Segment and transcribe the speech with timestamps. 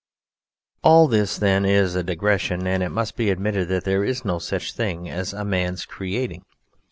[0.83, 4.39] All this, then, is a digression, and it must be admitted that there is no
[4.39, 6.43] such thing as a man's "creating".